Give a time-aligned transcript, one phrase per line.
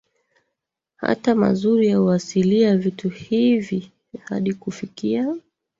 [0.95, 3.91] hata mazuri ya uasilia Vitu hivi
[4.23, 5.35] hadi kufikia